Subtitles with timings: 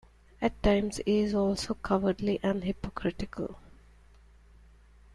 [0.41, 3.59] At times, he is also cowardly and hypocritical.